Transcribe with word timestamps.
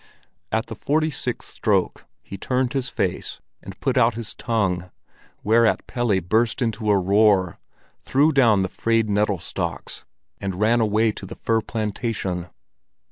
At 0.51 0.65
the 0.65 0.73
forty 0.73 1.11
sixth 1.11 1.49
stroke 1.53 2.07
he 2.23 2.35
turned 2.35 2.73
his 2.73 2.89
face 2.89 3.39
and 3.61 3.79
put 3.79 3.97
out 3.99 4.15
his 4.15 4.33
tongue, 4.33 4.89
whereat 5.43 5.85
Pelle 5.85 6.19
burst 6.21 6.59
into 6.59 6.89
a 6.89 6.97
roar, 6.97 7.59
threw 7.99 8.31
down 8.31 8.63
the 8.63 8.67
frayed 8.67 9.11
nettle 9.11 9.37
stalks, 9.37 10.03
and 10.39 10.55
ran 10.59 10.81
away 10.81 11.11
to 11.11 11.27
the 11.27 11.35
fir 11.35 11.61
plantation. 11.61 12.47